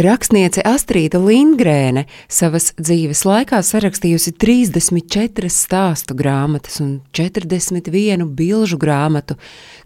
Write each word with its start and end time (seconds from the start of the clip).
Rakstniece 0.00 0.62
Astrīda 0.64 1.18
Lindgrēne 1.20 2.06
savas 2.30 2.70
dzīves 2.80 3.20
laikā 3.28 3.58
sarakstījusi 3.66 4.32
34 4.40 5.50
stāstu 5.52 6.16
grāmatas 6.16 6.78
un 6.80 6.94
41 7.12 8.24
bilžu 8.38 8.78
grāmatu, 8.80 9.36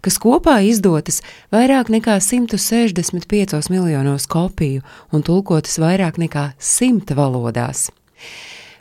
kas 0.05 0.15
kopā 0.23 0.61
izdotas 0.69 1.19
vairāk 1.51 1.91
nekā 1.91 2.15
165 2.23 3.67
miljonos 3.73 4.29
kopiju 4.31 4.85
un 5.11 5.25
tulkotas 5.25 5.81
vairāk 5.83 6.21
nekā 6.21 6.53
100 6.63 7.17
valodās. 7.19 7.89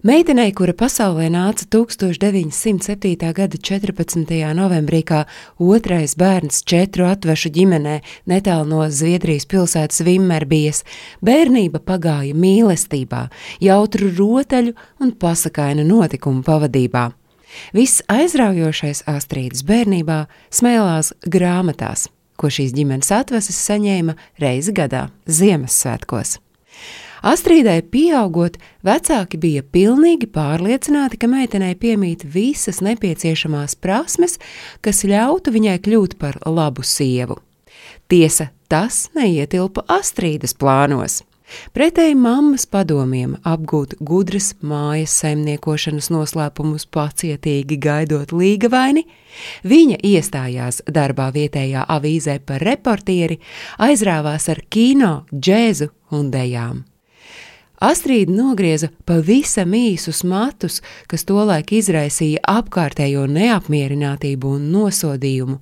Meitenei, 0.04 0.50
kura 0.52 0.74
pasaulē 0.76 1.30
nāca 1.32 1.64
1907. 1.72 3.30
gada 3.32 3.56
14. 3.56 4.34
novembrī 4.52 4.98
kā 5.00 5.22
otrais 5.56 6.12
bērns 6.20 6.58
četru 6.68 7.06
atvešu 7.08 7.48
ģimenē 7.54 7.94
netālu 8.28 8.68
no 8.68 8.82
Zviedrijas 8.92 9.48
pilsētas 9.48 10.02
Vimmerbijas, 10.04 10.82
bērnība 11.24 11.80
pagāja 11.80 12.36
mīlestībā, 12.36 13.22
jautru 13.64 14.10
rotaļu 14.18 14.74
un 15.00 15.14
pasakainu 15.16 15.88
notikumu 15.88 16.44
pavadībā. 16.44 17.06
Viss 17.72 18.04
aizraujošais 18.12 19.06
Astrīdas 19.08 19.64
bērnībā 19.64 20.26
smēlās 20.52 21.14
grāmatās, 21.24 22.10
ko 22.36 22.52
šīs 22.52 22.76
ģimenes 22.76 23.08
atvases 23.08 23.56
saņēma 23.70 24.18
reizi 24.44 24.76
gadā 24.76 25.06
Ziemassvētkos. 25.24 26.36
Astrīdai 27.24 27.78
pieaugot, 27.88 28.58
vecāki 28.84 29.38
bija 29.40 29.62
pilnīgi 29.64 30.28
pārliecināti, 30.28 31.16
ka 31.16 31.30
meitenei 31.32 31.72
piemīt 31.72 32.26
visas 32.28 32.82
nepieciešamās 32.84 33.78
prasmes, 33.80 34.36
kas 34.84 35.06
ļautu 35.08 35.54
viņai 35.54 35.78
kļūt 35.86 36.18
par 36.20 36.36
labu 36.44 36.84
sievu. 36.84 37.38
Tiesa, 38.12 38.50
tas 38.68 39.06
neietilpa 39.16 39.86
Astrīdas 39.88 40.52
plānos. 40.52 41.22
Pretēji 41.72 42.16
mammas 42.16 42.64
padomiem 42.68 43.38
apgūt 43.40 43.96
gudras 44.04 44.52
mājas 44.60 45.16
saimniekošanas 45.22 46.12
noslēpumus 46.12 46.84
pacietīgi 46.92 47.80
gaidot 47.80 48.36
līgavaini, 48.36 49.04
viņa 49.64 50.00
iestājās 50.12 50.84
darbā 50.88 51.32
vietējā 51.32 51.84
avīzē 51.88 52.40
par 52.44 52.64
reportieri, 52.64 53.40
aizrāvās 53.80 54.50
ar 54.52 54.64
kino, 54.68 55.22
džēzu 55.32 55.92
un 56.12 56.32
dejām. 56.32 56.84
Astrīda 57.84 58.32
nogrieza 58.32 58.88
pavisam 59.04 59.74
īsus 59.76 60.22
matus, 60.24 60.78
kas 61.10 61.26
tolaik 61.28 61.74
izraisīja 61.76 62.40
apkārtējo 62.48 63.26
neapmierinātību 63.28 64.54
un 64.56 64.70
nosodījumu. 64.72 65.58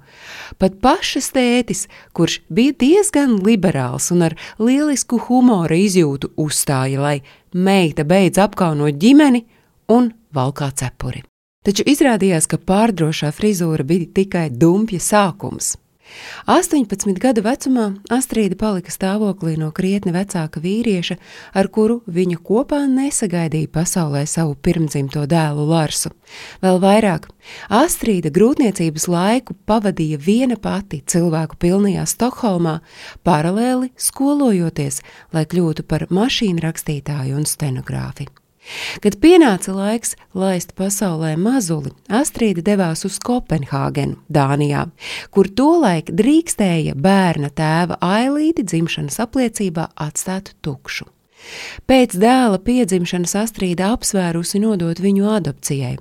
Pat 0.60 0.76
pašas 0.84 1.32
tētis, 1.34 1.88
kurš 2.14 2.38
bija 2.46 2.76
diezgan 2.84 3.40
liberāls 3.42 4.12
un 4.14 4.28
ar 4.28 4.38
lielisku 4.62 5.18
humora 5.26 5.74
izjūtu, 5.74 6.30
uzstāja, 6.38 7.02
lai 7.02 7.16
meita 7.52 8.06
beidz 8.06 8.38
apkaunot 8.44 9.02
ģimeni 9.02 9.42
un 9.90 10.12
valkā 10.30 10.70
cepuri. 10.78 11.24
Taču 11.66 11.86
izrādījās, 11.90 12.46
ka 12.46 12.58
pārdrošā 12.58 13.34
frizūra 13.34 13.86
bija 13.86 14.10
tikai 14.20 14.48
dumpja 14.50 15.02
sākums. 15.02 15.76
18 16.50 17.18
gadu 17.22 17.44
vecumā 17.44 17.86
Astrīda 18.12 18.58
palika 18.58 18.92
stāvoklī 18.92 19.54
no 19.60 19.70
krietni 19.74 20.12
vecāka 20.14 20.60
vīrieša, 20.62 21.16
ar 21.54 21.68
kuru 21.72 22.00
viņa 22.06 22.40
kopā 22.42 22.82
nesagaidīja 22.90 23.70
pasaulē 23.72 24.24
savu 24.26 24.54
pirmdzimto 24.54 25.24
dēlu 25.30 25.68
Larsu. 25.70 26.12
Vēl 26.64 26.82
vairāk, 26.82 27.30
Astrīda 27.72 28.32
grūtniecības 28.34 29.08
laiku 29.08 29.56
pavadīja 29.66 30.18
viena 30.18 30.58
pati 30.60 31.02
cilvēku 31.06 31.58
pilnajā 31.62 32.06
Stokholmā, 32.10 32.78
paralēli 33.26 33.92
skolojoties, 33.96 35.02
lai 35.32 35.46
kļūtu 35.46 35.86
par 35.88 36.08
mašīnu 36.10 36.64
rakstītāju 36.66 37.38
un 37.38 37.48
stenogrāfi. 37.48 38.30
Kad 39.02 39.16
pienāca 39.22 39.74
laiks 39.74 40.14
laist 40.38 40.74
pasaulē 40.78 41.34
mazuli, 41.40 41.90
Astrīda 42.12 42.62
devās 42.64 43.04
uz 43.08 43.18
Kopenhāgenu, 43.22 44.20
Dānijā, 44.32 44.86
kur 45.34 45.50
tolaik 45.50 46.12
drīkstēja 46.14 46.94
bērna 46.94 47.50
tēva 47.50 47.98
ailīti 47.98 48.64
dzimšanas 48.66 49.18
apliecībā 49.26 49.90
atstāt 50.06 50.54
tukšu. 50.62 51.08
Pēc 51.90 52.14
dēla 52.22 52.60
piedzimšanas 52.62 53.34
Astrīda 53.40 53.90
apsvērusi 53.96 54.60
nodot 54.62 55.00
viņu 55.02 55.26
adopcijai. 55.40 55.96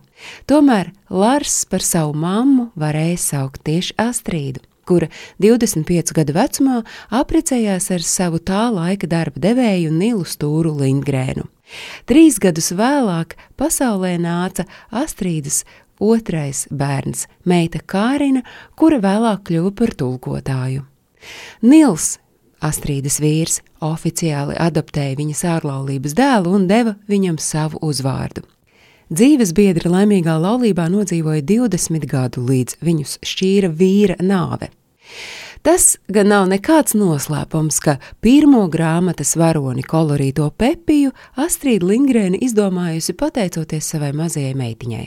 Tomēr 0.45 0.91
Lars 1.09 1.63
par 1.65 1.81
savu 1.81 2.13
mammu 2.13 2.69
varēja 2.77 3.17
saukt 3.23 3.65
tieši 3.65 3.97
Astrīdu 4.01 4.61
kura 4.91 5.07
25 5.39 6.11
gadu 6.17 6.35
vecumā 6.35 6.81
apprecējās 7.15 7.91
ar 7.95 8.03
savu 8.03 8.41
tā 8.43 8.65
laika 8.73 9.07
darba 9.07 9.39
devēju 9.39 9.93
Nilu 9.95 10.25
Stūru 10.27 10.73
Lindgrēnu. 10.81 11.45
Trīs 12.09 12.39
gadus 12.41 12.71
vēlāk 12.77 13.37
pasaulē 13.59 14.17
nāca 14.21 14.65
Astrīdas 14.91 15.63
otrais 16.01 16.65
bērns, 16.71 17.27
meita 17.45 17.81
Kārina, 17.85 18.41
kura 18.75 19.01
vēlāk 19.03 19.45
kļuva 19.49 19.73
par 19.77 19.93
tulkotāju. 19.97 20.85
Nils, 21.61 22.17
Astrīdas 22.61 23.17
vīrs, 23.21 23.59
oficiāli 23.81 24.53
adoptēja 24.61 25.17
viņas 25.17 25.45
ārlaulības 25.55 26.13
dēlu 26.17 26.55
un 26.57 26.67
deva 26.69 26.95
viņam 27.09 27.39
savu 27.41 27.81
uzvārdu. 27.85 28.43
Dzīves 29.11 29.51
biedri 29.57 29.89
laimīgā 29.91 30.37
laulībā 30.39 30.85
nodzīvoja 30.87 31.41
20 31.43 32.05
gadu, 32.07 32.45
līdz 32.47 32.77
viņus 32.85 33.17
šķīra 33.27 33.71
vīra 33.75 34.15
nāve. 34.23 34.69
Tas 35.61 35.99
gan 36.09 36.31
nav 36.31 36.47
nekāds 36.49 36.95
noslēpums, 36.97 37.77
ka 37.85 37.99
pirmo 38.25 38.63
grāmatas 38.73 39.35
varoni 39.37 39.83
kolorīto 39.85 40.47
Pepiju 40.57 41.11
Astrīda 41.37 41.85
Lingrēna 41.85 42.39
izdomājusi 42.41 43.13
pateicoties 43.13 43.91
savai 43.93 44.09
mazajai 44.17 44.55
meitiņai. 44.57 45.03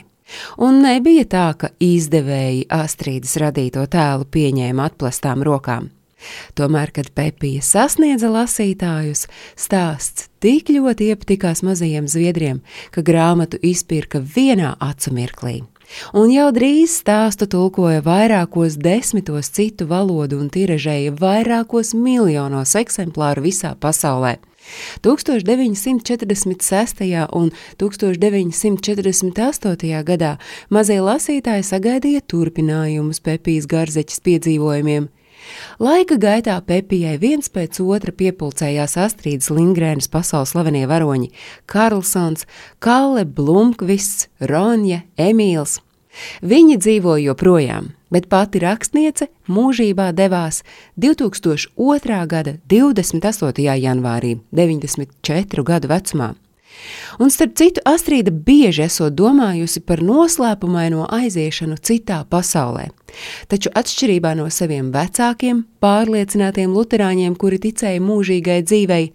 Un 0.63 0.79
nebija 0.85 1.25
tā, 1.27 1.49
ka 1.59 1.73
izdevēji 1.83 2.69
Astrīdas 2.71 3.35
radīto 3.43 3.83
tēlu 3.91 4.29
pieņēma 4.31 4.87
atplastām 4.87 5.43
rokām. 5.43 5.91
Tomēr, 6.55 6.95
kad 6.95 7.11
Pepija 7.11 7.59
sasniedza 7.59 8.31
lasītājus, 8.31 9.27
stāsts 9.59 10.29
tik 10.39 10.71
ļoti 10.71 11.11
iepatikās 11.11 11.65
mazajiem 11.67 12.07
zviedriem, 12.07 12.63
ka 12.95 13.03
grāmatu 13.03 13.59
izpirka 13.59 14.23
vienā 14.23 14.77
acu 14.79 15.13
mirklī. 15.19 15.57
Un 16.13 16.31
jau 16.33 16.51
drīz 16.55 16.99
stāstu 17.01 17.47
tulkoja 17.51 18.01
vairākos 18.05 18.77
desmitos 18.81 19.49
citu 19.53 19.87
valodu 19.89 20.39
un 20.41 20.49
tiražēja 20.53 21.11
vairākos 21.19 21.93
miljonos 21.97 22.75
eksemplāru 22.79 23.41
visā 23.45 23.75
pasaulē. 23.79 24.37
1946. 25.01 27.27
un 27.33 27.51
1948. 27.77 30.03
gadā 30.03 30.37
mazie 30.69 31.01
lasītāji 31.01 31.63
sagaidīja 31.69 32.21
turpinājumus 32.25 33.19
Pepijas 33.21 33.65
Garzeķis 33.69 34.19
piedzīvojumiem. 34.25 35.09
Laika 35.79 36.15
gaitā 36.15 36.55
Pepijai 36.63 37.17
viens 37.19 37.49
pēc 37.51 37.81
otra 37.83 38.13
piepulcējās 38.15 38.95
Astrīdas 38.97 39.51
Lingrēnas 39.51 40.07
pasaules 40.11 40.53
slavenie 40.55 40.85
varoņi- 40.87 41.31
Karlsons, 41.71 42.45
Kalle 42.79 43.25
Blumkvists, 43.25 44.27
Ronja, 44.39 45.03
Emīls. 45.17 45.81
Viņi 46.41 46.77
dzīvo 46.79 47.17
joprojām, 47.19 47.91
bet 48.11 48.29
pati 48.31 48.59
rakstniece 48.63 49.27
mūžībā 49.49 50.13
devās 50.15 50.63
2002. 50.97 52.27
gada 52.27 52.57
28. 52.71 53.75
janvārī, 53.75 54.39
94 54.53 55.63
gadu 55.63 55.91
vecumā. 55.91 56.35
Un 57.19 57.31
starp 57.31 57.55
citu, 57.55 57.81
Astrīda 57.87 58.31
bieži 58.31 58.85
esot 58.85 59.15
domājusi 59.15 59.81
par 59.87 60.01
noslēpumaino 60.03 61.05
aiziešanu 61.15 61.77
citā 61.79 62.21
pasaulē. 62.29 62.89
Taču 63.47 63.71
atšķirībā 63.71 64.33
no 64.35 64.49
saviem 64.51 64.91
vecākiem, 64.91 65.63
pārliecinātiem 65.83 66.73
luterāņiem, 66.75 67.37
kuri 67.39 67.61
ticēja 67.63 68.03
mūžīgai 68.03 68.59
dzīvei, 68.67 69.05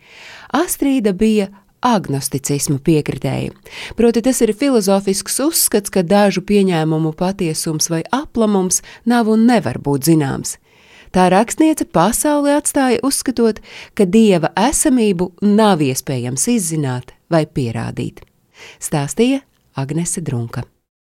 Astrīda 0.57 1.13
bija 1.13 1.51
agnosticismu 1.81 2.79
piekritēji. 2.85 3.53
Proti, 3.97 4.23
tas 4.25 4.41
ir 4.45 4.55
filozofisks 4.57 5.41
uzskats, 5.45 5.93
ka 5.93 6.05
dažu 6.05 6.45
pieņēmumu 6.45 7.13
patiesums 7.17 7.91
vai 7.93 8.03
aplamums 8.13 8.83
nav 9.09 9.29
un 9.33 9.47
nevar 9.49 9.81
būt 9.81 10.11
zināms. 10.11 10.57
Tā 11.11 11.27
rakstniece 11.33 11.89
pasauli 11.91 12.53
atstāja 12.55 13.01
uzskatot, 13.03 13.59
ka 13.99 14.07
dieva 14.07 14.53
esamību 14.55 15.33
nav 15.43 15.83
iespējams 15.83 16.47
izzināt 16.53 17.17
vai 17.31 17.47
pierādīt. 17.47 18.25
Stāstīja 18.83 19.41
Agnese 19.81 20.21
Drunka. 20.21 20.67